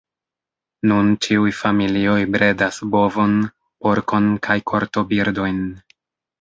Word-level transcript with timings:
Nun 0.91 1.11
ĉiuj 1.25 1.51
familioj 1.57 2.17
bredas 2.37 2.81
bovon, 2.97 3.37
porkon 3.85 4.35
kaj 4.49 4.59
kortobirdojn. 4.75 5.65